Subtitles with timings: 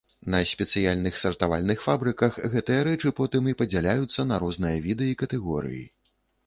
[0.33, 5.83] На спецыяльных сартавальных фабрыках гэтыя рэчы потым і падзяляюцца на розныя віды і катэгорыі.